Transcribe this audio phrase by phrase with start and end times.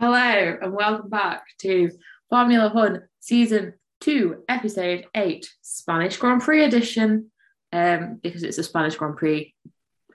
[0.00, 1.90] Hello and welcome back to
[2.30, 7.30] Formula One Season 2, Episode 8, Spanish Grand Prix edition.
[7.70, 9.54] Um, because it's a Spanish Grand Prix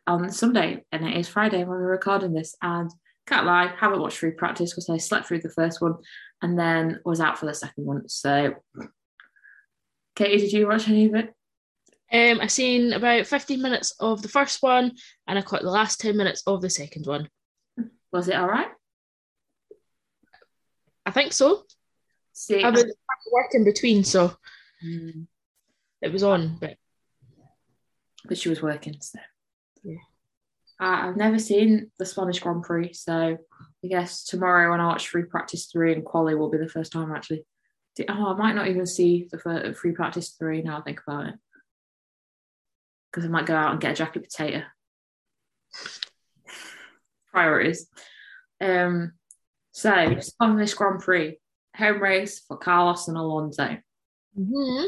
[0.07, 2.55] on Sunday and it is Friday when we're recording this.
[2.63, 2.89] And
[3.27, 5.93] can't lie, haven't watched free practice because I slept through the first one
[6.41, 8.09] and then was out for the second one.
[8.09, 8.55] So,
[10.15, 11.31] Katie, did you watch any of it?
[12.11, 14.93] Um, I seen about 15 minutes of the first one
[15.27, 17.29] and I caught the last 10 minutes of the second one.
[18.11, 18.69] Was it all right?
[21.05, 21.63] I think so.
[22.33, 22.83] See, I was
[23.31, 24.35] work in between, so
[24.85, 25.27] Mm,
[26.01, 26.75] it was on, but
[28.25, 28.97] but she was working.
[28.99, 29.19] So.
[29.83, 29.97] Yeah.
[30.79, 33.37] I- I've never seen the Spanish Grand Prix, so
[33.83, 36.91] I guess tomorrow when I watch Free Practice 3 and Quali will be the first
[36.91, 37.45] time I actually.
[38.09, 41.35] Oh, I might not even see the Free Practice 3 now I think about it.
[43.09, 44.63] Because I might go out and get a jacket potato.
[47.31, 47.87] Priorities.
[48.59, 49.13] Um,
[49.77, 51.37] so, on this Grand Prix,
[51.75, 53.77] home race for Carlos and Alonso
[54.37, 54.87] Mhm.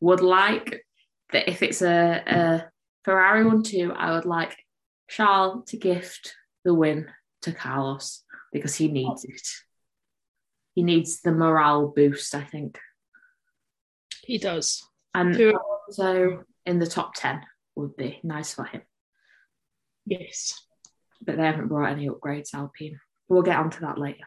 [0.00, 0.84] would like
[1.32, 2.70] that if it's a, a
[3.04, 4.56] Ferrari one too, I would like
[5.08, 6.34] Charles to gift
[6.64, 7.10] the win
[7.42, 9.42] to Carlos because he needs it.
[10.76, 12.78] He needs the morale boost, I think.
[14.22, 14.84] he does.
[15.14, 15.56] And Who-
[15.88, 17.42] also in the top 10
[17.76, 18.82] would be nice for him.
[20.04, 20.52] Yes.
[21.22, 23.00] But they haven't brought any upgrades, Alpine.
[23.28, 24.24] We'll get onto that later.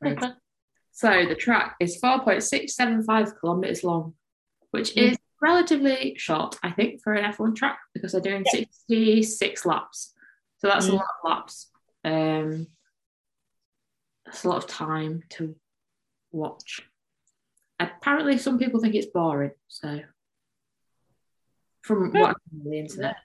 [0.00, 0.18] Right.
[0.92, 4.14] So the track is 4.675 kilometers long,
[4.72, 5.12] which Mm.
[5.12, 10.12] is relatively short, I think, for an F1 track because they're doing 66 laps.
[10.56, 10.94] So that's a Mm.
[10.96, 11.70] lot of laps.
[12.04, 12.66] Um,
[14.26, 15.54] that's a lot of time to
[16.32, 16.82] watch.
[17.78, 19.52] Apparently, some people think it's boring.
[19.68, 20.00] So,
[21.82, 23.16] from what I on the internet,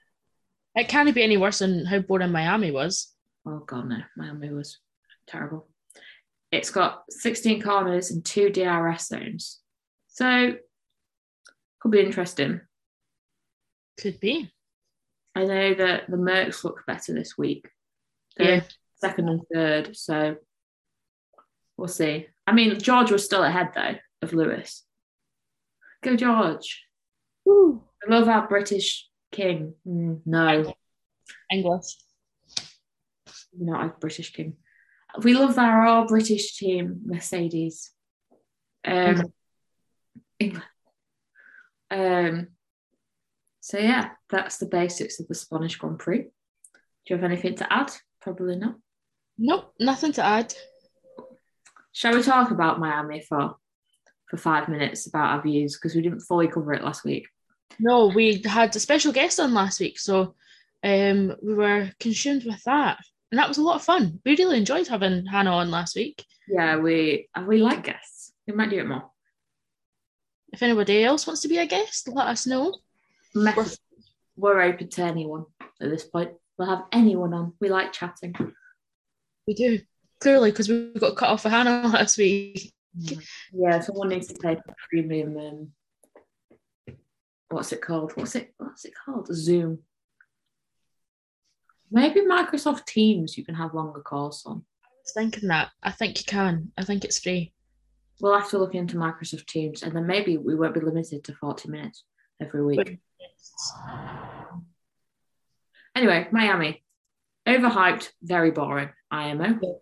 [0.76, 3.13] It can't be any worse than how boring Miami was.
[3.46, 4.78] Oh god, no, my Miami was
[5.26, 5.68] terrible.
[6.52, 9.60] It's got 16 corners and two DRS zones,
[10.08, 10.54] so
[11.80, 12.60] could be interesting.
[14.00, 14.50] Could be.
[15.34, 17.68] I know that the Mercs look better this week.
[18.36, 18.62] They're Yeah.
[18.96, 20.36] second and third, so
[21.76, 22.28] we'll see.
[22.46, 24.84] I mean, George was still ahead though of Lewis.
[26.02, 26.84] Go George!
[27.44, 27.82] Woo.
[28.06, 29.74] I love our British king.
[29.86, 30.74] Mm, no,
[31.50, 31.96] English.
[33.58, 34.54] Not a British team.
[35.22, 37.92] We love our all British team, Mercedes.
[38.84, 39.32] Um,
[40.38, 40.64] England.
[41.90, 42.48] Um,
[43.60, 46.22] so yeah, that's the basics of the Spanish Grand Prix.
[46.22, 46.28] Do
[47.06, 47.92] you have anything to add?
[48.20, 48.76] Probably not.
[49.38, 50.54] Nope, nothing to add.
[51.92, 53.56] Shall we talk about Miami for
[54.34, 57.28] for five minutes about our views because we didn't fully cover it last week.
[57.78, 60.34] No, we had a special guest on last week, so
[60.82, 62.98] um, we were consumed with that.
[63.34, 64.20] And that was a lot of fun.
[64.24, 66.24] We really enjoyed having Hannah on last week.
[66.46, 68.32] Yeah, we we like guests.
[68.46, 69.10] We might do it more.
[70.52, 72.78] If anybody else wants to be a guest, let us know.
[73.34, 73.80] Mess-
[74.36, 75.46] We're open to anyone
[75.82, 76.30] at this point.
[76.56, 77.54] We'll have anyone on.
[77.60, 78.36] We like chatting.
[79.48, 79.80] We do.
[80.20, 82.72] Clearly, because we got cut off for Hannah last week.
[83.52, 84.58] Yeah, someone needs to pay
[84.88, 85.36] premium.
[85.36, 86.94] Um,
[87.48, 88.12] what's it called?
[88.14, 88.54] What's it?
[88.58, 89.26] What's it called?
[89.34, 89.80] Zoom.
[91.90, 93.36] Maybe Microsoft Teams.
[93.36, 94.64] You can have longer calls on.
[94.84, 95.70] I was thinking that.
[95.82, 96.72] I think you can.
[96.76, 97.52] I think it's free.
[98.20, 101.34] We'll have to look into Microsoft Teams, and then maybe we won't be limited to
[101.34, 102.04] forty minutes
[102.40, 102.98] every week.
[105.96, 106.82] Anyway, Miami.
[107.46, 108.90] Overhyped, very boring.
[109.10, 109.80] IMO.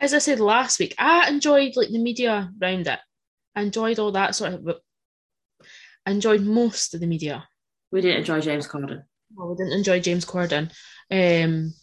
[0.00, 2.98] As I said last week, I enjoyed like the media around it.
[3.54, 4.68] I enjoyed all that sort of.
[6.06, 7.46] I enjoyed most of the media.
[7.92, 9.04] We didn't enjoy James Corden.
[9.36, 10.70] Well, we didn't enjoy James Corden,
[11.10, 11.74] um,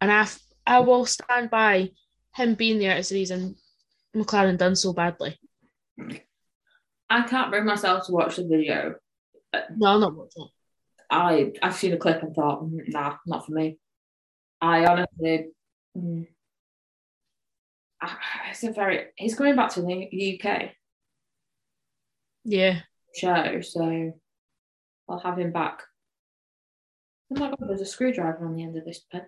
[0.00, 0.26] and I,
[0.66, 1.90] I will stand by
[2.34, 3.56] him being there as the reason
[4.14, 5.38] McLaren done so badly.
[7.08, 8.96] I can't bring myself to watch the video.
[9.76, 10.48] No, I'm not watching.
[11.10, 13.78] I I've seen a clip and thought, "Mm, nah, not for me.
[14.60, 15.50] I honestly,
[15.96, 16.26] mm,
[18.00, 18.18] I-
[18.50, 19.06] it's a very.
[19.16, 20.72] He's coming back to the UK
[22.44, 22.80] Yeah,
[23.14, 24.20] show, so
[25.08, 25.82] I'll have him back.
[27.36, 29.22] Oh my god, there's a screwdriver on the end of this pen.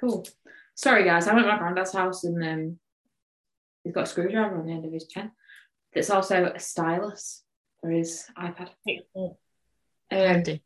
[0.00, 0.26] Cool.
[0.74, 2.78] Sorry guys, I'm at my granddad's house and um,
[3.84, 5.32] he's got a screwdriver on the end of his pen.
[5.92, 7.42] It's also a stylus
[7.80, 8.70] for his iPad.
[9.14, 9.34] Um,
[10.10, 10.62] handy.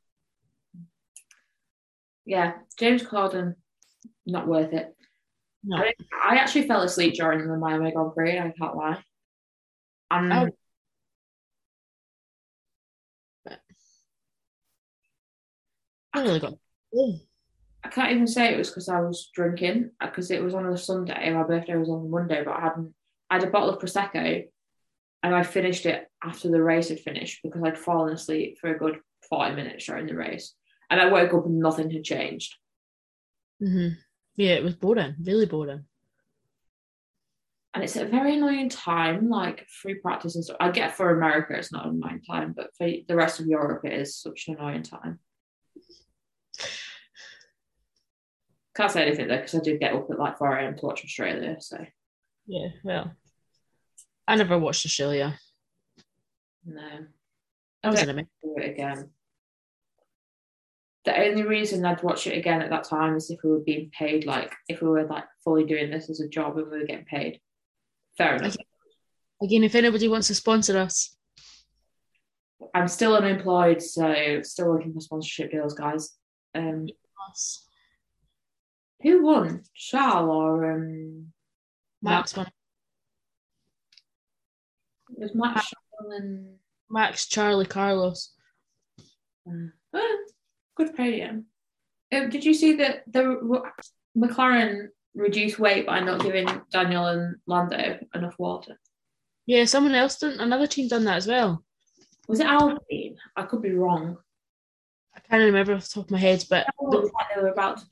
[2.24, 3.56] yeah, James Corden,
[4.26, 4.94] not worth it.
[5.64, 5.94] No, I,
[6.24, 8.38] I actually fell asleep during the Miami Grand Prix.
[8.38, 9.02] I can't lie.
[10.10, 10.48] And Oh.
[16.22, 16.40] Really
[17.84, 20.76] I can't even say it was because I was drinking because it was on a
[20.76, 22.94] Sunday my birthday was on a Monday, but I hadn't.
[23.30, 24.44] I had a bottle of prosecco,
[25.22, 28.78] and I finished it after the race had finished because I'd fallen asleep for a
[28.78, 28.98] good
[29.28, 30.54] forty minutes during the race,
[30.90, 32.54] and I woke up and nothing had changed.
[33.60, 33.88] hmm
[34.36, 35.84] Yeah, it was boring, really boring.
[37.74, 40.56] And it's a very annoying time, like free practice and stuff.
[40.60, 43.84] I get for America, it's not an annoying time, but for the rest of Europe,
[43.84, 45.20] it is such an annoying time.
[48.76, 50.76] Can't say anything though because I did get up at like 4 a.m.
[50.76, 51.56] to watch Australia.
[51.60, 51.78] So
[52.46, 53.12] Yeah, well,
[54.28, 55.38] I never watched Australia.
[56.64, 56.82] no,
[57.82, 58.10] I was Okay.
[58.10, 59.10] in a do it again.
[61.04, 63.90] The only reason I'd watch it again at that time is if we were being
[63.96, 66.84] paid, like if we were like fully doing this as a job and we were
[66.86, 67.40] getting paid.
[68.18, 68.56] Fair enough.
[69.42, 71.16] Again, if anybody wants to sponsor us,
[72.74, 76.16] I'm still unemployed, so still looking for sponsorship deals, guys.
[76.54, 76.88] Um,
[77.30, 77.65] us,
[79.02, 81.32] who won, Charles or um,
[82.02, 82.46] Max, one,
[85.10, 86.56] it was Matt Charles and
[86.90, 88.32] Max, Charlie, Carlos.
[89.48, 90.24] uh, oh,
[90.76, 91.46] good podium.
[92.12, 93.62] Um, did you see that the
[94.16, 98.78] McLaren reduced weight by not giving Daniel and Lando enough water?
[99.46, 100.38] Yeah, someone else done.
[100.40, 101.64] Another team done that as well.
[102.28, 103.16] Was it Alpine?
[103.36, 104.18] I could be wrong.
[105.14, 107.40] I can't remember off the top of my head, but They all looked like they
[107.40, 107.86] were about to.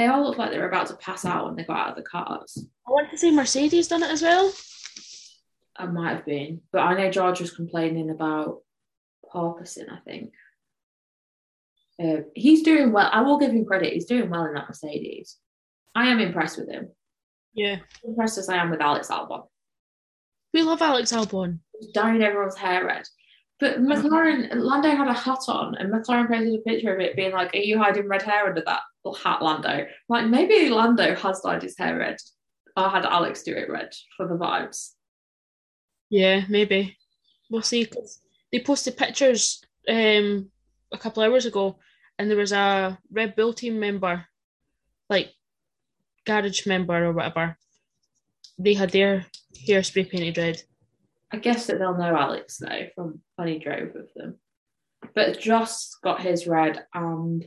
[0.00, 1.96] They all looked like they were about to pass out when they got out of
[1.96, 2.56] the cars.
[2.88, 4.50] I want to see Mercedes done it as well.
[5.76, 8.62] I might have been, but I know George was complaining about
[9.22, 9.92] porpoising.
[9.92, 10.32] I think
[12.02, 13.10] uh, he's doing well.
[13.12, 13.92] I will give him credit.
[13.92, 15.36] He's doing well in that Mercedes.
[15.94, 16.88] I am impressed with him.
[17.52, 19.48] Yeah, Impressed as I am with Alex Albon.
[20.54, 21.58] we love Alex Albon.
[21.78, 23.06] He's dyeing everyone's hair red.
[23.60, 27.32] But McLaren, Lando had a hat on, and McLaren posted a picture of it being
[27.32, 28.80] like, "Are you hiding red hair under that
[29.22, 32.16] hat, Lando?" Like maybe Lando has dyed his hair red,
[32.76, 34.94] I had Alex do it red for the vibes.
[36.08, 36.96] Yeah, maybe
[37.50, 37.84] we'll see.
[37.84, 40.50] 'cause they posted pictures um
[40.92, 41.78] a couple hours ago,
[42.18, 44.26] and there was a Red Bull team member,
[45.08, 45.34] like
[46.24, 47.58] garage member or whatever.
[48.58, 49.26] They had their
[49.66, 50.62] hair spray painted red.
[51.32, 54.38] I guess that they'll know Alex though from when he drove with them.
[55.14, 57.44] But Jost got his red and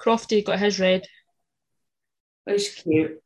[0.00, 1.06] Crofty got his red.
[2.44, 3.22] which is cute.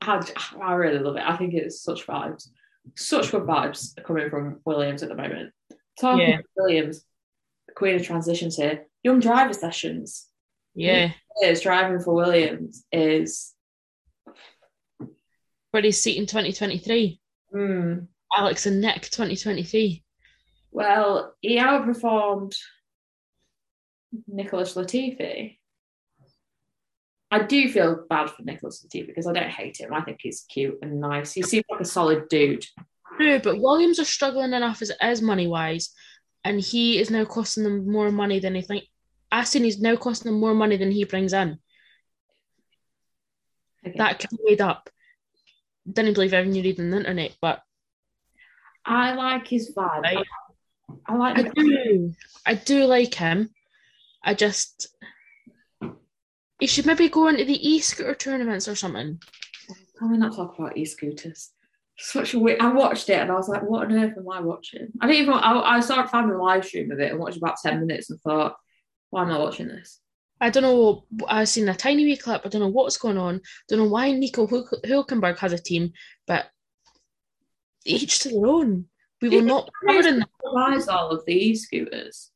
[0.00, 0.26] I,
[0.60, 1.22] I really love it.
[1.24, 2.48] I think it's such vibes.
[2.96, 5.52] Such good vibes coming from Williams at the moment.
[6.00, 6.38] Talking Yeah.
[6.56, 7.04] Williams,
[7.68, 8.86] the queen of transitions here.
[9.02, 10.26] Young driver sessions.
[10.74, 11.12] Yeah,
[11.42, 13.54] Is driving for Williams is
[15.72, 17.20] for his seat in 2023.
[17.54, 18.06] Mm,
[18.36, 20.04] Alex and Nick 2023.
[20.70, 22.56] well, he outperformed
[24.26, 25.58] Nicholas Latifi.
[27.32, 29.94] I do feel bad for Nicholas Latifi because I don't hate him.
[29.94, 31.32] I think he's cute and nice.
[31.32, 32.66] He seems like a solid dude.
[33.16, 35.90] True, but Williams are struggling enough as is money wise,
[36.44, 38.84] and he is now costing them more money than they think.
[39.30, 41.58] Aston is now costing them more money than he brings in.
[43.86, 43.96] Okay.
[43.96, 44.90] That can be made up.
[45.90, 47.62] Didn't believe everything you read on the internet, but
[48.84, 50.02] I like his vibe.
[50.02, 50.26] Right.
[51.06, 52.14] I like I do.
[52.46, 53.50] I do like him.
[54.22, 54.88] I just
[56.58, 59.18] he should maybe go into the e-scooter tournaments or something.
[59.98, 61.52] Can we not talk about e-scooters?
[61.98, 62.60] Such a weird.
[62.60, 65.22] I watched it and I was like, "What on earth am I watching?" I didn't
[65.22, 65.34] even.
[65.34, 68.20] I, I saw found a live stream of it and watched about ten minutes and
[68.20, 68.56] thought,
[69.10, 70.00] "Why am I watching this?"
[70.40, 71.04] I don't know.
[71.28, 72.42] I've seen a tiny wee clip.
[72.44, 73.42] I don't know what's going on.
[73.68, 75.92] Don't know why Nico Hulkenberg has a team,
[76.26, 76.46] but
[77.84, 78.86] each to their own.
[79.20, 82.30] We will not be covering Provides all of the e-scooters.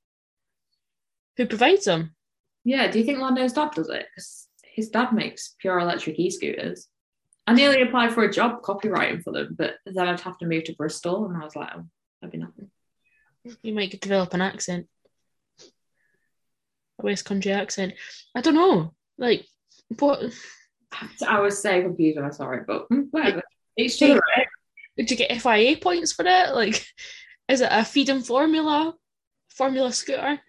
[1.38, 2.14] who provides them.
[2.64, 2.90] Yeah.
[2.90, 4.06] Do you think Lando's dad does it?
[4.10, 6.88] Because his dad makes pure electric e-scooters.
[7.46, 10.64] I nearly applied for a job copywriting for them, but then I'd have to move
[10.64, 11.84] to Bristol, and I was like, "Oh,
[12.20, 12.70] that'd be nothing."
[13.62, 14.86] You might develop an accent,
[16.98, 17.94] West Country accent.
[18.34, 18.94] I don't know.
[19.18, 19.46] Like
[19.98, 20.32] what?
[21.26, 23.42] I was so confused when I saw it, but mm, whatever.
[23.76, 26.54] It's Did you get FIA points for it?
[26.54, 26.86] Like,
[27.48, 28.94] is it a feed and formula,
[29.48, 30.40] formula scooter?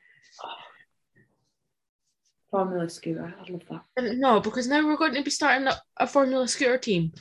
[2.52, 3.34] Formula scooter.
[3.38, 4.18] I love that.
[4.18, 7.12] No, because now we're going to be starting a, a formula scooter team.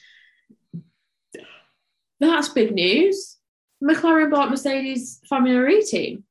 [2.20, 3.38] That's big news.
[3.82, 6.24] McLaren bought Mercedes Formula E team.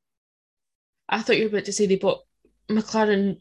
[1.10, 2.23] I thought you were about to say they bought
[2.70, 3.40] McLaren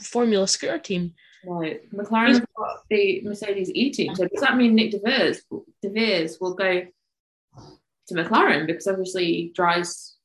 [0.00, 1.14] Formula Scooter team.
[1.44, 1.90] Right.
[1.92, 4.14] McLaren have got the Mercedes E team.
[4.14, 5.40] So does that mean Nick DeVries,
[5.84, 6.86] DeVries will go
[8.08, 10.16] to McLaren because obviously he drives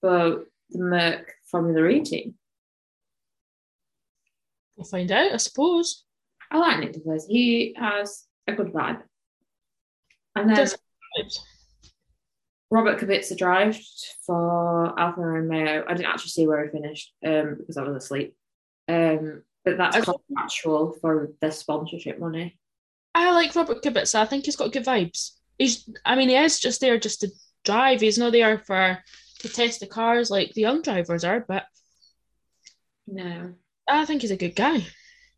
[0.00, 2.34] for the Merc Formula E team.
[4.76, 6.04] We'll find out, I suppose.
[6.50, 7.24] I like Nick DeVries.
[7.28, 9.02] He has a good vibe.
[10.34, 10.68] And then
[12.70, 13.78] Robert Kubica drive
[14.24, 15.84] for Alfa Romeo.
[15.88, 18.34] I didn't actually see where he finished um, because I was asleep.
[18.88, 22.58] Um, but that's I- contractual for the sponsorship money.
[23.14, 24.14] I like Robert Kubica.
[24.14, 25.32] I think he's got good vibes.
[25.58, 27.28] He's, I mean, he is just there just to
[27.64, 28.00] drive.
[28.00, 28.98] He's not there for
[29.40, 31.40] to test the cars like the young drivers are.
[31.46, 31.64] But
[33.06, 33.54] No.
[33.88, 34.86] I think he's a good guy.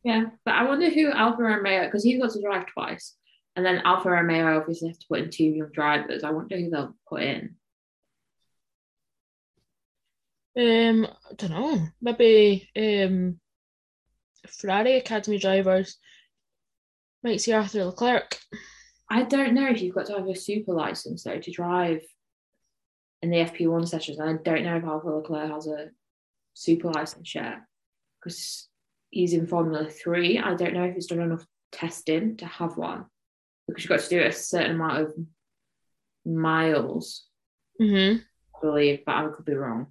[0.05, 3.17] Yeah, but I wonder who Alfa Romeo because he's got to drive twice,
[3.55, 6.25] and then Alfa Romeo obviously have to put in two young drivers.
[6.25, 7.57] I wonder who they'll put in.
[10.57, 11.87] Um, I don't know.
[12.01, 13.41] Maybe um,
[14.47, 15.99] Ferrari Academy drivers
[17.23, 18.39] might see Arthur Leclerc.
[19.11, 22.03] I don't know if you've got to have a super license though to drive
[23.21, 24.19] in the FP1 sessions.
[24.19, 25.91] And I don't know if Arthur Leclerc has a
[26.55, 27.61] super license yet
[28.19, 28.69] because
[29.11, 30.39] he's in Formula Three.
[30.39, 33.07] I don't know if he's done enough testing to have one
[33.69, 35.15] because you've got to do a certain amount of
[36.25, 37.27] miles,
[37.81, 38.19] Mm-hmm.
[38.55, 39.89] I believe, but I could be wrong.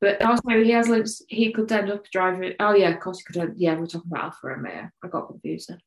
[0.00, 1.22] But also, he has links.
[1.28, 2.54] He could end up driving.
[2.60, 3.36] Oh yeah, of course he could.
[3.36, 4.88] End, yeah, we're talking about Alfa Romeo.
[5.02, 5.68] I got confused.
[5.70, 5.78] Then.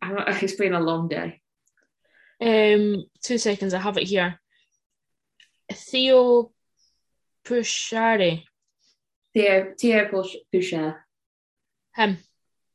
[0.00, 1.40] I- It's been a long day.
[2.40, 3.74] Um, two seconds.
[3.74, 4.40] I have it here.
[5.72, 6.52] Theo
[7.44, 8.44] Pourchaire.
[9.34, 11.04] Theo Theo Push- Pusher.
[11.94, 12.18] Him.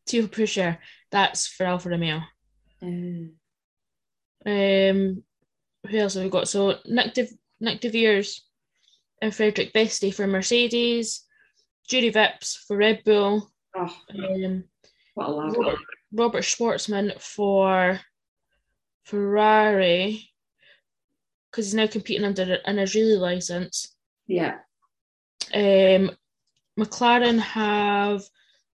[0.08, 0.78] Theo Pusher.
[1.12, 2.22] That's for Alfa Romeo.
[2.84, 3.32] Um,
[4.46, 5.24] Um,
[5.90, 6.48] who else have we got?
[6.50, 7.28] So Nick De,
[7.60, 8.42] Nick De Vries
[9.22, 11.26] and Frederik Vesti for Mercedes.
[11.88, 13.52] Juri Vips for Red Bull.
[13.76, 14.64] oh, Um,
[15.16, 15.58] what a lad.
[15.58, 15.80] Robert,
[16.12, 18.00] Robert Shwartzman for
[19.04, 20.30] Ferrari
[21.52, 23.96] because he's now competing under an Israeli license.
[24.28, 24.56] Yeah.
[25.54, 26.12] Um,
[26.80, 28.24] McLaren have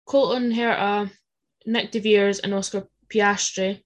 [0.07, 1.11] Colton Herta,
[1.67, 3.83] Nick De Vries, and Oscar Piastri.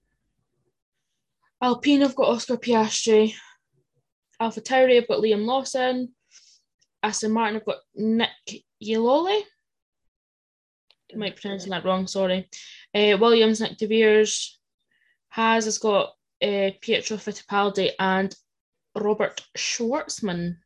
[1.63, 3.33] Alpine have got Oscar Piastri.
[4.37, 6.13] Alpha Tauri have got Liam Lawson.
[7.01, 9.43] Aston Martin have got Nick Yelloly.
[11.13, 12.49] I might be pronouncing that wrong, sorry.
[12.93, 14.59] Uh, Williams, Nick De Vries.
[15.29, 16.09] Haas has got
[16.41, 18.35] uh, Pietro Fittipaldi and
[18.93, 20.57] Robert Shwartzman.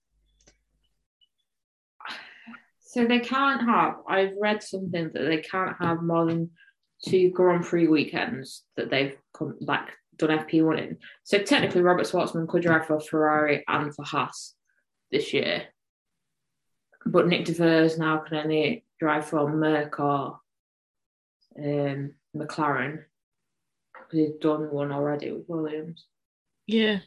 [2.80, 3.98] So they can't have.
[4.10, 6.50] I've read something that they can't have more than
[7.06, 10.98] two Grand Prix weekends that they've come like done FP1 in.
[11.24, 14.56] So technically, Robert Shwartzman could drive for Ferrari and for Haas
[15.12, 15.64] this year,
[17.06, 20.40] but Nick De Vries now can only drive for Merc or
[21.58, 23.04] um, McLaren
[23.94, 26.06] because he's done one already with Williams.
[26.66, 27.00] Yeah.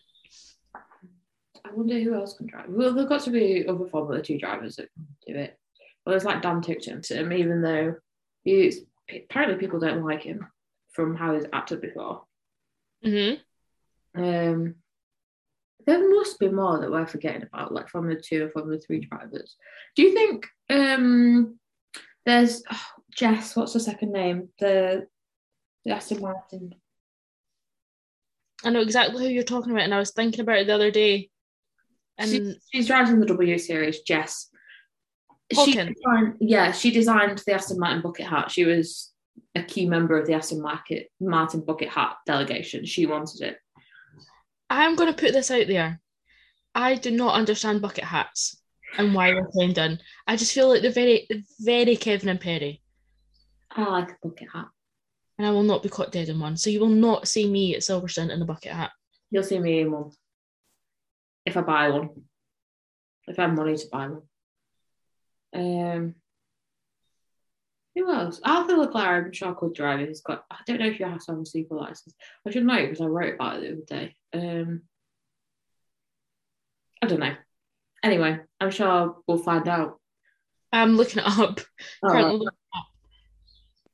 [0.75, 2.67] I wonder who else can drive.
[2.69, 5.59] Well, there've got to be other Formula Two drivers that can do it.
[6.05, 7.97] Well, there's like Dan Ticktum, even though
[8.43, 10.47] he's apparently people don't like him
[10.93, 12.23] from how he's acted before.
[13.02, 13.35] Hmm
[14.14, 14.75] Um,
[15.87, 19.57] there must be more that we're forgetting about, like Formula Two or Formula Three drivers.
[19.97, 21.59] Do you think um,
[22.26, 23.57] there's oh, Jess?
[23.57, 24.49] What's her second name?
[24.59, 25.07] The
[25.85, 26.75] the Aston Martin.
[28.62, 30.90] I know exactly who you're talking about, and I was thinking about it the other
[30.90, 31.30] day.
[32.19, 34.49] And She, she's driving the W Series, Jess.
[35.52, 38.50] She designed, yeah, she designed the Aston Martin bucket hat.
[38.50, 39.10] She was
[39.54, 42.84] a key member of the Aston Martin, Martin bucket hat delegation.
[42.84, 43.58] She wanted it.
[44.68, 46.00] I'm going to put this out there.
[46.75, 48.60] I do not understand bucket hats
[48.96, 50.00] and why they're playing done.
[50.26, 51.26] I just feel like they're very,
[51.60, 52.80] very Kevin and Perry,
[53.72, 54.66] I like a bucket hat.
[55.38, 56.56] and I will not be caught dead in one.
[56.56, 58.90] So you will not see me at Silverstone in a bucket hat.
[59.30, 60.10] You'll see me in one
[61.46, 62.10] if I buy one.
[63.26, 64.22] If I have money to buy one.
[65.52, 66.14] Um,
[67.94, 68.40] who else?
[68.44, 70.09] Arthur Leclerc, I'm sure could drive it.
[70.09, 70.44] He's got.
[70.50, 72.14] I don't know if you have to have a super license.
[72.47, 74.14] I should know because I wrote about it the other day.
[74.32, 74.82] Um,
[77.02, 77.35] I don't know.
[78.02, 79.99] Anyway, I'm sure we'll find out.
[80.73, 81.61] I'm looking it up.
[82.02, 82.38] Oh, Currently right.
[82.38, 82.56] looking-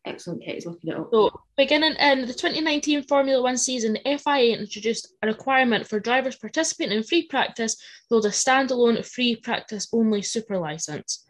[0.05, 1.09] Excellent, Katie's looking it up.
[1.13, 6.37] So, beginning in the 2019 Formula One season, the FIA introduced a requirement for drivers
[6.37, 11.26] participating in free practice to hold a standalone free practice only super license.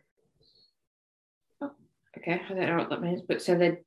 [2.27, 3.79] Okay, I don't know what that means, but so they,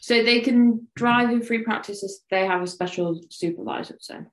[0.00, 2.22] so they can drive in free practices.
[2.30, 4.24] They have a special supervisor, so.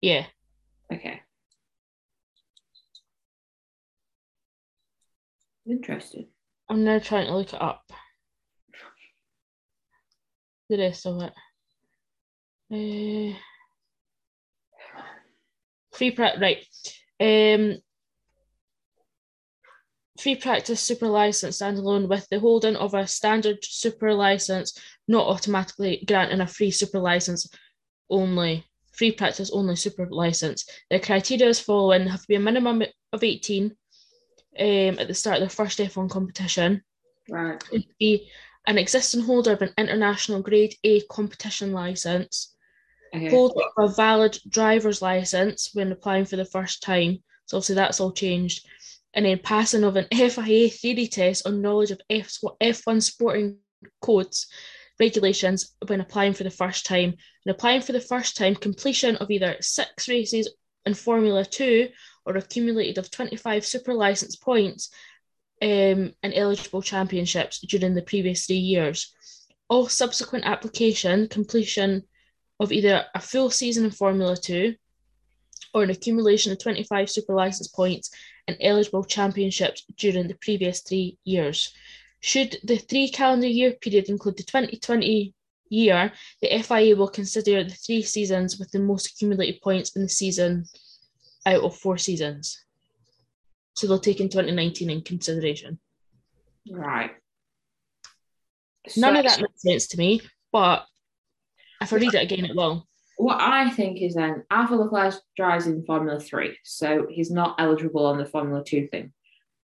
[0.00, 0.26] Yeah.
[0.92, 1.20] Okay.
[5.66, 6.28] Interesting.
[6.68, 7.90] I'm now trying to look it up.
[10.68, 11.32] The rest of it.
[12.72, 13.36] Uh,
[15.92, 16.64] free prep, right.
[17.20, 17.78] Um,
[20.20, 26.04] free practice super license standalone with the holding of a standard super license, not automatically
[26.06, 27.48] granting a free super license
[28.10, 30.68] only, free practice only super license.
[30.90, 33.64] The criteria is following have to be a minimum of 18
[34.58, 36.82] um, at the start of the first F1 competition.
[37.28, 37.62] Right.
[37.98, 38.30] Be
[38.66, 42.54] an existing holder of an international grade A competition license,
[43.14, 43.28] Okay.
[43.30, 47.18] holder of a valid driver's license when applying for the first time.
[47.46, 48.64] So obviously that's all changed.
[49.14, 53.56] And then passing of an FIA theory test on knowledge of F- F1 sporting
[54.00, 54.46] codes
[55.00, 57.14] regulations when applying for the first time.
[57.44, 60.48] And applying for the first time, completion of either six races
[60.86, 61.88] in Formula 2
[62.26, 64.90] or accumulated of 25 super license points
[65.62, 69.12] um, eligible championships during the previous three years.
[69.68, 72.04] All subsequent application completion
[72.58, 74.74] of either a full season in Formula 2
[75.74, 78.10] or an accumulation of 25 super license points
[78.48, 81.72] in eligible championships during the previous three years.
[82.20, 85.34] Should the three calendar year period include the 2020
[85.70, 86.12] year,
[86.42, 90.66] the FIA will consider the three seasons with the most accumulated points in the season
[91.46, 92.64] out of four seasons.
[93.74, 95.78] So they'll take in 2019 in consideration.
[96.70, 97.12] Right.
[98.96, 100.20] None So- of that makes sense to me,
[100.52, 100.86] but
[101.80, 102.86] if I read it again, it will.
[103.20, 108.06] What I think is then Arthur Leclerc drives in Formula Three, so he's not eligible
[108.06, 109.12] on the Formula Two thing.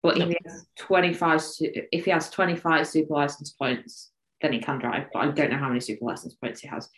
[0.02, 0.28] But if No.
[0.28, 4.10] he has twenty five, if he has twenty five super license points,
[4.42, 5.06] then he can drive.
[5.12, 6.88] But I don't know how many super license points he has.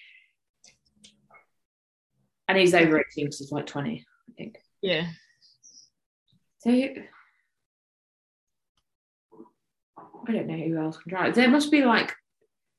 [2.48, 4.56] And he's over eighteen because he's like twenty, I think.
[4.80, 5.08] Yeah.
[6.60, 6.94] So I
[10.32, 11.34] don't know who else can drive.
[11.34, 12.14] There must be like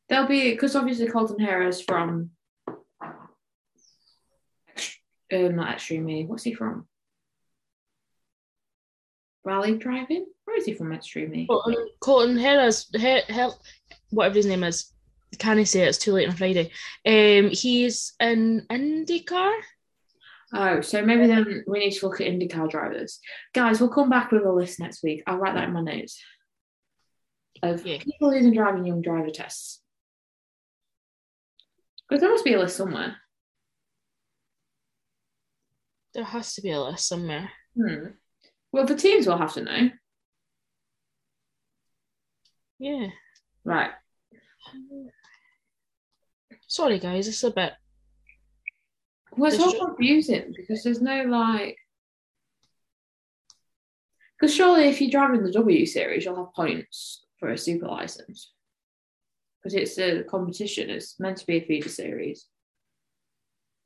[0.10, 2.32] there'll be because obviously Colton Harris from
[5.34, 6.26] Um not Extreme E.
[6.26, 6.88] What's he from?
[9.44, 10.26] Rally driving?
[10.46, 11.48] Where is he from Extreme E?
[11.48, 13.50] Colton, Colton Harris, Her, Her,
[14.10, 14.92] whatever his name is,
[15.40, 15.88] can I say it?
[15.90, 16.72] it's too late on Friday?
[17.06, 19.54] Um, he's in IndyCar.
[20.54, 23.20] Oh, so maybe then we need to look at IndyCar drivers.
[23.54, 25.24] Guys, we'll come back with a list next week.
[25.28, 26.22] I'll write that in my notes.
[27.64, 27.98] Of Yeah.
[28.00, 29.82] people who can drive in young driver tests.
[32.08, 33.18] Because there must be a list somewhere.
[36.14, 37.52] There has to be a list somewhere.
[37.76, 38.08] Hmm.
[38.72, 39.90] Well, the teams will have to know.
[42.80, 43.08] Yeah.
[43.64, 43.92] Right.
[46.68, 47.74] Sorry, guys, it's a bit.
[49.36, 51.78] Well, it's It's all confusing because there's no like.
[54.40, 57.88] Because surely, if you drive in the W series, you'll have points for a super
[57.88, 58.54] license.
[59.64, 62.48] Because it's a competition, it's meant to be a feeder series.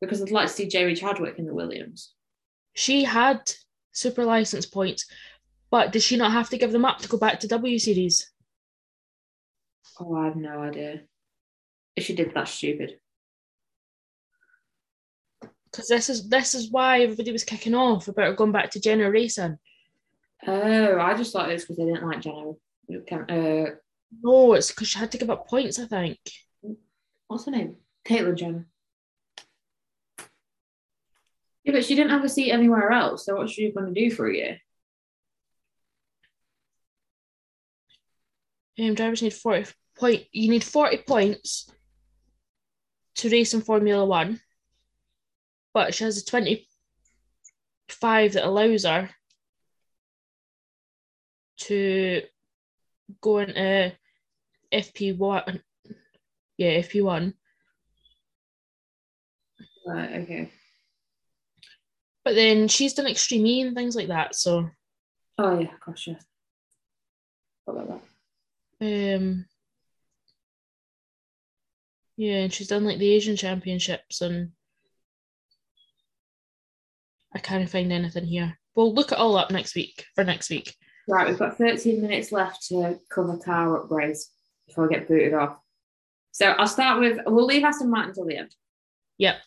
[0.02, 2.14] Because I'd like to see Jamie Chadwick in the Williams.
[2.74, 3.40] She had
[3.92, 5.06] super license points,
[5.70, 8.32] but did she not have to give them up to go back to W Series?
[10.00, 11.02] Oh, I have no idea.
[11.96, 12.96] If she did, that's stupid.
[15.66, 18.82] Because this is this is why everybody was kicking off about her going back to
[18.82, 19.58] Jenner racing.
[20.48, 22.54] Oh, I just thought it was because they didn't like Jenner.
[23.30, 23.72] Uh,
[24.22, 25.80] No, it's because she had to give up points.
[25.80, 26.20] I think.
[27.28, 27.76] what's her name?
[28.06, 28.68] Caitlyn Jenner.
[31.64, 33.26] Yeah, but she didn't have a seat anywhere else.
[33.26, 34.58] So what's she going to do for a year?
[38.80, 40.26] Um, drivers need forty point.
[40.32, 41.70] You need forty points
[43.16, 44.40] to race in Formula One,
[45.74, 49.10] but she has a twenty-five that allows her
[51.58, 52.24] to
[53.20, 53.94] go into
[54.74, 55.62] FP one.
[56.58, 57.34] Yeah, FP one.
[59.86, 60.22] Right.
[60.22, 60.52] Okay.
[62.24, 64.36] But then she's done extreme E and things like that.
[64.36, 64.70] So
[65.38, 66.20] Oh yeah, gosh, yeah.
[67.66, 68.02] What about
[68.80, 69.16] that?
[69.18, 69.46] um,
[72.18, 74.52] yeah, and she's done like the Asian Championships and.
[77.34, 78.60] I can't find anything here.
[78.76, 80.76] We'll look it all up next week for next week.
[81.08, 84.26] Right, we've got 13 minutes left to cover car upgrades
[84.68, 85.58] before I get booted off.
[86.34, 88.54] So I'll start with, we'll leave Aston Martin until the end.
[89.18, 89.38] Yep.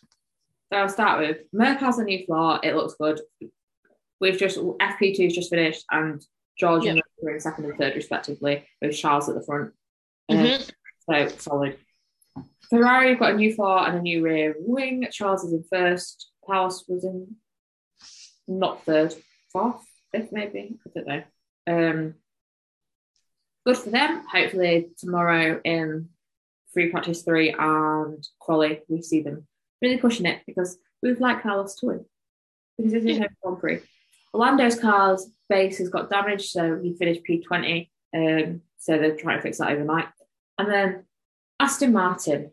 [0.71, 2.59] So I'll start with Merc has a new floor.
[2.63, 3.21] It looks good.
[4.19, 6.25] We've just, FP2's just finished and
[6.57, 7.05] George and Yep.
[7.21, 9.73] Merc are in second and third respectively with Charles at the front.
[10.29, 10.71] Um, Mhm.
[11.09, 11.79] So solid.
[12.69, 15.07] Ferrari have got a new floor and a new rear wing.
[15.11, 16.31] Charles is in first.
[16.49, 17.35] House was in
[18.47, 19.13] not third,
[19.51, 20.79] fourth, fifth maybe.
[20.85, 21.23] I don't know.
[21.67, 22.15] Um,
[23.65, 24.23] good for them.
[24.27, 26.09] Hopefully tomorrow in
[26.73, 29.47] free practice three and quali we see them
[29.85, 32.05] really pushing it because we've like Carlos to win
[32.77, 33.23] because it's his Yeah.
[33.23, 33.81] home Grand Prix.
[34.33, 37.89] Lando's car's base has got damaged, so he finished P20.
[38.13, 40.07] Um, so they're trying to fix that overnight.
[40.57, 41.05] And then
[41.59, 42.51] Aston Martin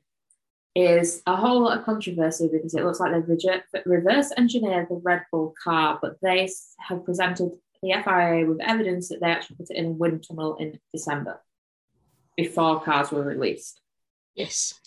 [0.75, 5.25] is a whole lot of controversy because it looks like they've reverse engineered the Red
[5.31, 9.77] Bull car, but they have presented the FIA with evidence that they actually put it
[9.77, 11.41] in a wind tunnel in December
[12.37, 13.81] before cars were released.
[14.35, 14.81] Yes.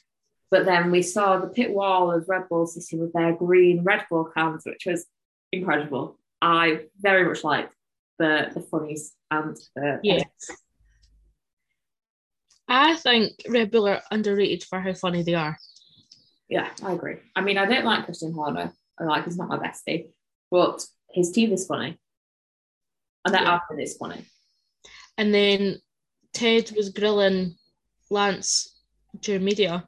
[0.56, 4.06] But then we saw the pit wall of Red Bull sitting with their green Red
[4.10, 5.06] Bull cans, which was
[5.52, 6.18] incredible.
[6.42, 7.74] I very much liked
[8.20, 10.24] the the funnies and the yes.
[12.70, 15.58] I think Red Bull are underrated for how funny they are.
[16.48, 17.18] Yeah, I agree.
[17.36, 18.72] I mean, I don't like Christian Horner.
[18.98, 20.12] I like he's not my bestie,
[20.50, 22.00] but his team is funny,
[23.26, 23.56] and their yeah.
[23.56, 24.24] outfit is funny.
[25.18, 25.82] And then
[26.32, 27.58] Ted was grilling
[28.10, 28.80] Lance
[29.20, 29.86] during media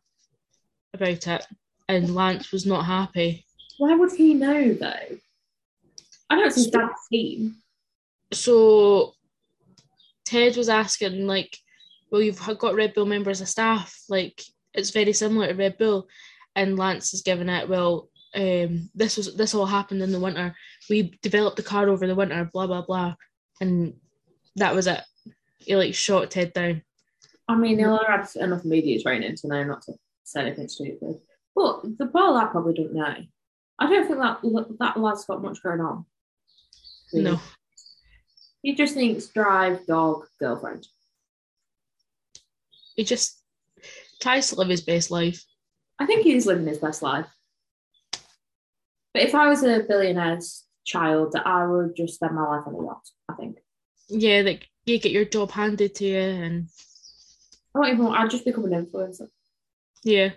[1.01, 1.47] about it,
[1.87, 3.45] and Lance was not happy.
[3.77, 5.17] Why would he know though?
[6.29, 7.57] I don't think that's team.
[8.33, 9.13] So
[10.25, 11.57] Ted was asking, like,
[12.11, 14.41] well, you've got Red Bull members of staff, like
[14.73, 16.07] it's very similar to Red Bull
[16.57, 20.55] and Lance is giving it, well, um, this was this all happened in the winter.
[20.89, 23.15] We developed the car over the winter, blah blah blah,
[23.61, 23.93] and
[24.57, 25.01] that was it.
[25.59, 26.81] He like shot Ted down.
[27.47, 29.93] I mean, he'll have enough media training to know not to
[30.27, 31.19] say anything stupid.
[31.55, 33.15] But the ball I probably don't know.
[33.79, 36.05] I don't think that that lad's got much going on.
[37.13, 37.39] No.
[38.61, 40.87] He just thinks drive, dog, girlfriend.
[42.95, 43.41] He just
[44.21, 45.43] tries to live his best life.
[45.99, 47.27] I think he's living his best life.
[49.13, 52.83] But if I was a billionaire's child, I would just spend my life on a
[52.83, 53.59] yacht, I think.
[54.09, 56.67] Yeah, like you get your job handed to you and
[57.75, 59.27] I won't even I'd just become an influencer.
[60.03, 60.31] Yeah.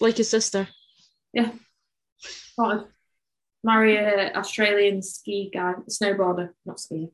[0.00, 0.68] Like his sister.
[1.32, 1.50] Yeah.
[2.58, 2.86] God.
[3.62, 7.10] Marry a Australian ski guy, snowboarder, not skier.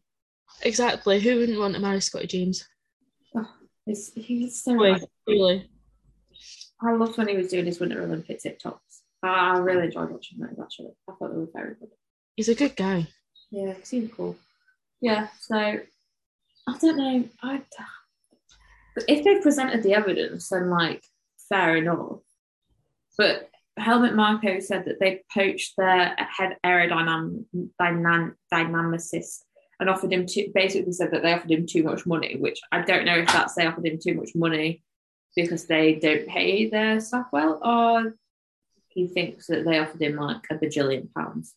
[0.62, 1.20] Exactly.
[1.20, 2.66] Who wouldn't want to marry Scotty James?
[3.36, 3.48] Oh,
[3.86, 5.70] he's, he's so Wait, really.
[6.82, 8.78] I loved when he was doing his Winter Olympic TikToks.
[9.22, 10.92] I, I really enjoyed watching those actually.
[11.08, 11.90] I thought they were very good.
[12.36, 13.06] He's a good guy.
[13.50, 14.36] Yeah, he seemed cool.
[15.00, 17.24] Yeah, so I don't know.
[17.42, 17.62] I
[18.94, 21.04] But if they presented the evidence, then like
[21.50, 22.20] fair enough.
[23.18, 27.44] But Helmut Marko said that they poached their head aerodynamicist
[29.80, 32.80] and offered him too, basically said that they offered him too much money, which I
[32.82, 34.82] don't know if that's they offered him too much money
[35.36, 38.14] because they don't pay their staff well, or
[38.88, 41.54] he thinks that they offered him like a bajillion pounds.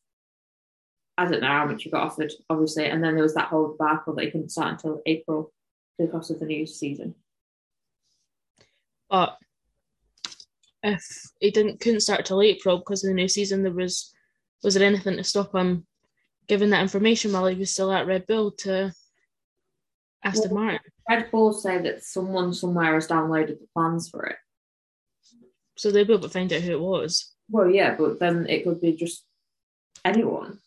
[1.17, 2.85] I don't know how much he got offered, obviously.
[2.85, 5.51] And then there was that whole debacle that he couldn't start until April
[5.99, 7.15] because of the new season.
[9.09, 9.37] But
[10.83, 14.13] if he didn't couldn't start till April because of the new season, there was
[14.63, 15.85] was there anything to stop him
[16.47, 18.93] giving that information while he was still at Red Bull to
[20.23, 20.79] Aston well, Martin?
[21.09, 24.37] Red Bull say that someone somewhere has downloaded the plans for it.
[25.77, 27.33] So they'll be able to find out who it was.
[27.49, 29.25] Well, yeah, but then it could be just
[30.05, 30.59] anyone.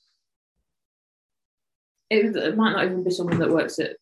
[2.11, 3.97] It, it might not even be someone that works at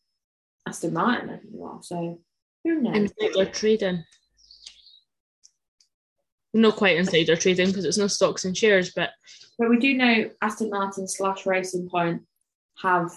[0.67, 1.81] Aston Martin anymore.
[1.83, 2.19] So
[2.65, 2.97] who knows?
[2.97, 4.05] Insider trading.
[6.55, 9.11] Not quite insider trading because it's not stocks and shares, but
[9.59, 12.23] but we do know Aston Martin slash Racing Point
[12.83, 13.13] have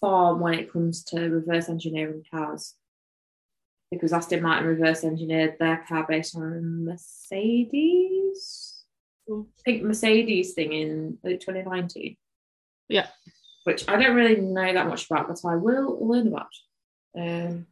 [0.00, 2.74] form when it comes to reverse engineering cars.
[3.90, 8.82] Because Aston Martin reverse engineered their car based on Mercedes.
[9.30, 12.16] I think Mercedes thing in 2019.
[12.88, 13.06] Yeah.
[13.64, 16.48] Which I don't really know that much about, but I will learn about.
[17.16, 17.66] Um,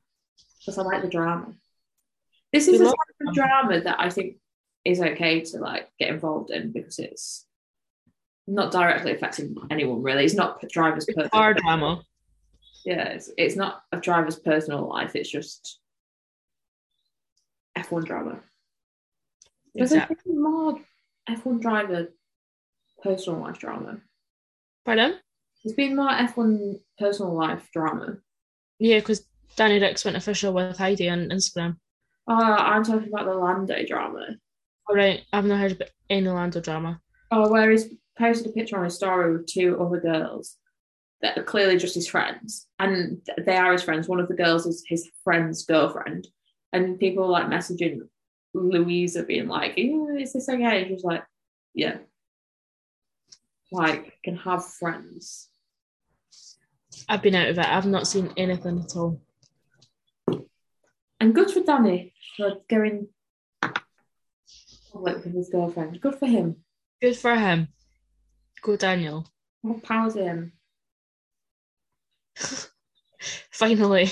[0.58, 1.54] because I like the drama.
[2.52, 2.94] This is a type
[3.26, 4.36] of drama that I think
[4.84, 7.46] is okay to like get involved in because it's
[8.46, 10.24] not directly affecting anyone really.
[10.24, 12.02] It's not drivers' personal car drama
[12.84, 15.78] yeah, it's, it's not a driver's personal life, it's just
[17.76, 18.40] F1 drama.
[19.74, 20.16] Exactly.
[20.24, 20.78] There's more
[21.28, 22.12] F1 driver
[23.02, 23.98] personal life drama.
[24.84, 25.18] Pardon?
[25.62, 28.16] There's been more F1 personal life drama.
[28.78, 31.76] Yeah, because Danny Ricks went official with Heidi on Instagram.
[32.28, 34.36] Uh, I'm talking about the Lando drama.
[34.90, 37.00] All right, I've not heard about any Lando drama.
[37.30, 40.56] Oh, where he's posted a picture on his story with two other girls
[41.22, 44.08] that are clearly just his friends, and they are his friends.
[44.08, 46.26] One of the girls is his friend's girlfriend,
[46.72, 48.00] and people like messaging
[48.52, 51.22] Luisa being like, "Is this okay?" And she's like,
[51.72, 51.98] "Yeah,
[53.70, 55.50] like can have friends."
[57.08, 57.64] I've been out of it.
[57.64, 59.20] I've not seen anything at all.
[61.20, 63.06] And good for Danny for going
[64.92, 66.00] public with his girlfriend.
[66.00, 66.56] Good for him.
[67.00, 67.68] Good for him.
[68.62, 69.26] Go Daniel.
[69.62, 70.52] More power to him.
[73.50, 74.10] Finally.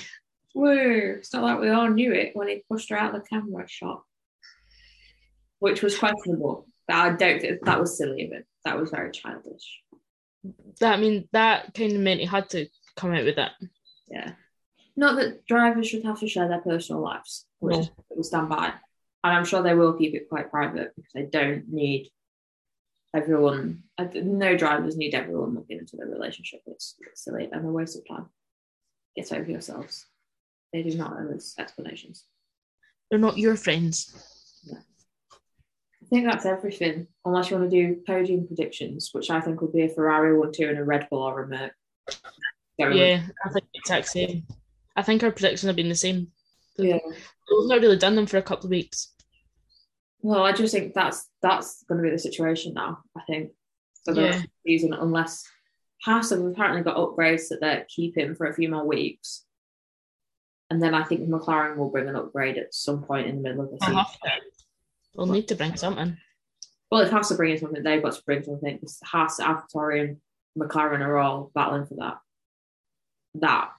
[0.55, 1.17] Woo!
[1.19, 3.67] It's not like we all knew it when he pushed her out of the camera
[3.69, 4.03] shot,
[5.59, 6.67] which was questionable.
[6.89, 8.47] I don't think that was silly of it.
[8.65, 9.81] That was very childish.
[10.81, 13.53] That I mean that kind of meant he had to come out with that.
[14.11, 14.33] Yeah.
[14.97, 17.89] Not that drivers should have to share their personal lives, which No.
[18.11, 18.73] will stand by.
[19.29, 22.11] And I'm sure they will keep it quite private because they don't need
[23.15, 23.83] everyone.
[23.99, 26.61] Uh, no drivers need everyone looking into their relationship.
[26.67, 28.31] It's, it's silly and a waste of time.
[29.15, 30.07] Get over yourselves.
[30.73, 32.25] They do not owe us explanations.
[33.11, 34.15] They're not your friends.
[34.73, 39.75] I think that's everything, unless you want to do podium predictions, which I think would
[39.75, 41.73] be a Ferrari 1 2 and a Red Bull or a Merc.
[42.79, 44.47] Yeah, I think exact same.
[44.97, 46.29] I think our predictions have been the same.
[46.79, 46.97] yeah.
[47.51, 49.13] We've not really done them for a couple of weeks.
[50.21, 52.99] Well, I just think that's that's going to be the situation now.
[53.17, 53.53] I think
[54.05, 54.43] for the Yeah.
[54.67, 55.45] season, unless
[56.05, 59.45] Haas have apparently got upgrades that they're keeping for a few more weeks,
[60.71, 63.65] and then I think McLaren will bring an upgrade at some point in the middle
[63.65, 64.05] of the season.
[65.15, 66.17] We'll need to bring something.
[66.91, 68.77] Well, if Haas are bringing something, they've got to bring something.
[68.77, 70.17] Because Haas, AlphaTauri, and
[70.59, 72.19] McLaren are all battling for that
[73.35, 73.71] that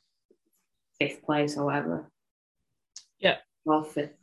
[1.00, 2.10] fifth place or whatever.
[3.20, 3.38] Yeah.
[3.66, 4.14] Well, fifth.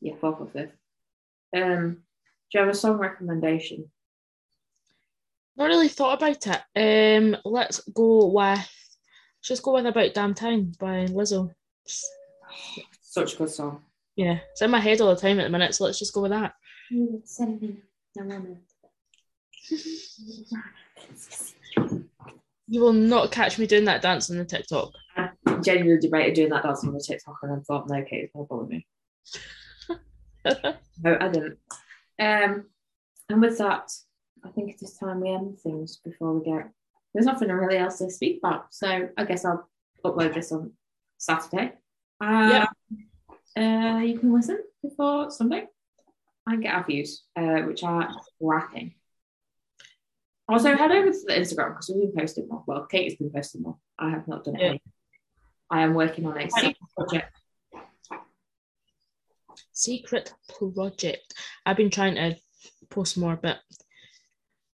[0.00, 0.72] Yeah, fourth or fifth.
[1.56, 2.02] Um,
[2.52, 3.90] do you have a song recommendation?
[5.56, 7.18] Not really thought about it.
[7.18, 8.68] Um, let's go with let's
[9.42, 11.50] just go with About Damn Time by Lizzo.
[13.00, 13.82] Such a good song.
[14.16, 16.22] Yeah, it's in my head all the time at the minute, so let's just go
[16.22, 16.52] with that.
[22.68, 24.92] You will not catch me doing that dance on the TikTok.
[25.16, 25.30] I
[25.62, 28.48] genuinely debated doing that dance on the TikTok and I thought, no, Kate, it's not
[28.48, 28.86] bother me.
[31.02, 31.58] No, I didn't.
[32.18, 32.64] Um,
[33.28, 33.92] and with that,
[34.44, 36.70] I think it is time we end things before we get.
[37.12, 39.68] There's nothing really else to speak about, so I guess I'll
[40.04, 40.72] upload this on
[41.18, 41.72] Saturday.
[42.20, 42.66] Uh,
[43.56, 45.66] uh, you can listen before Sunday
[46.46, 48.94] and get our views, uh, which are wrapping.
[50.48, 52.62] Also, head over to the Instagram because we've been posting more.
[52.66, 53.78] Well, Kate has been posting more.
[53.98, 54.62] I have not done it.
[54.62, 54.92] Yeah.
[55.70, 57.35] I am working on a secret project.
[59.72, 61.34] Secret project.
[61.64, 62.36] I've been trying to
[62.90, 63.58] post more, but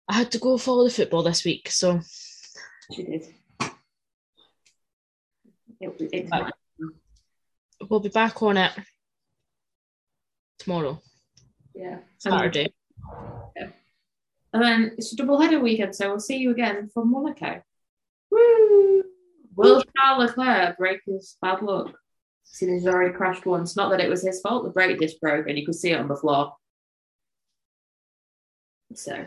[0.08, 2.00] I had to go follow the football this week, so
[2.92, 3.26] She did.
[5.80, 6.28] It,
[7.88, 8.72] we'll be back on it
[10.58, 11.00] tomorrow,
[11.74, 11.98] yeah.
[12.18, 12.74] Saturday.
[14.52, 17.62] And then it's a double header weekend, so we'll see you again from Monaco.
[18.30, 19.04] Woo!
[19.54, 21.96] Will Charles Leclerc break his bad luck?
[22.44, 23.76] See, he's already crashed once.
[23.76, 24.64] Not that it was his fault.
[24.64, 26.54] The brake disc broke, and you could see it on the floor.
[28.94, 29.26] So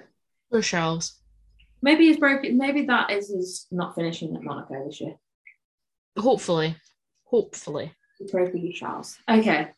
[0.61, 1.19] Charles.
[1.81, 2.57] maybe he's broken.
[2.57, 5.15] Maybe that is his not finishing at Monaco this year.
[6.17, 6.75] Hopefully,
[7.23, 7.93] hopefully.
[8.29, 9.17] Pray for you, Charles.
[9.29, 9.69] Okay.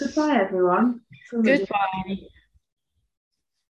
[0.00, 1.02] Goodbye, everyone.
[1.30, 2.18] Goodbye.